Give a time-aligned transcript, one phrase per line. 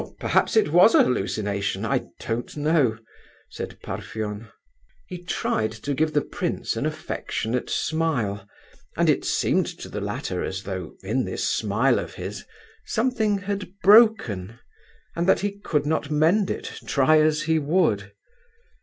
[0.01, 2.97] "Well, perhaps it was a hallucination, I don't know,"
[3.51, 4.47] said Parfen.
[5.05, 8.47] He tried to give the prince an affectionate smile,
[8.97, 12.45] and it seemed to the latter as though in this smile of his
[12.87, 14.57] something had broken,
[15.15, 18.11] and that he could not mend it, try as he would.